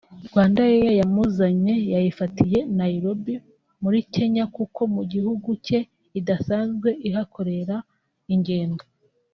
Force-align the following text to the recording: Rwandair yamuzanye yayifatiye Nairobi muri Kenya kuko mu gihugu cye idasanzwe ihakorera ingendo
Rwandair 0.27 0.83
yamuzanye 1.01 1.73
yayifatiye 1.93 2.59
Nairobi 2.79 3.33
muri 3.81 3.99
Kenya 4.13 4.43
kuko 4.55 4.79
mu 4.95 5.03
gihugu 5.11 5.49
cye 5.65 5.79
idasanzwe 6.19 6.89
ihakorera 7.07 7.77
ingendo 8.33 8.83